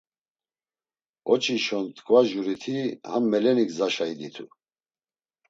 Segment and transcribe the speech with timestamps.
[1.31, 2.77] Oçişon t̆ǩva juriti
[3.09, 4.45] ham meleni gzaşa iditu.